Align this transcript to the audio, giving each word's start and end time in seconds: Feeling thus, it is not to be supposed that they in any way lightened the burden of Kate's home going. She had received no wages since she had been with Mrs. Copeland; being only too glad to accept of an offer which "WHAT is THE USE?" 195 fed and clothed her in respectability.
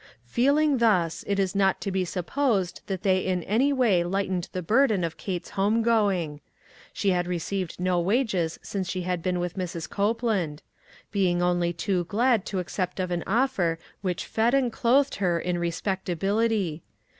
Feeling 0.25 0.79
thus, 0.79 1.23
it 1.27 1.37
is 1.37 1.53
not 1.53 1.79
to 1.81 1.91
be 1.91 2.03
supposed 2.05 2.81
that 2.87 3.03
they 3.03 3.19
in 3.19 3.43
any 3.43 3.71
way 3.71 4.03
lightened 4.03 4.49
the 4.51 4.63
burden 4.63 5.03
of 5.03 5.15
Kate's 5.15 5.51
home 5.51 5.83
going. 5.83 6.41
She 6.91 7.11
had 7.11 7.27
received 7.27 7.79
no 7.79 7.99
wages 7.99 8.57
since 8.63 8.89
she 8.89 9.03
had 9.03 9.21
been 9.21 9.39
with 9.39 9.53
Mrs. 9.55 9.87
Copeland; 9.87 10.63
being 11.11 11.43
only 11.43 11.71
too 11.71 12.05
glad 12.05 12.47
to 12.47 12.57
accept 12.57 12.99
of 12.99 13.11
an 13.11 13.23
offer 13.27 13.77
which 14.01 14.23
"WHAT 14.23 14.27
is 14.27 14.31
THE 14.31 14.31
USE?" 14.31 14.37
195 14.37 14.51
fed 14.51 14.63
and 14.63 14.73
clothed 14.73 15.15
her 15.17 15.39
in 15.39 15.59
respectability. 15.59 16.81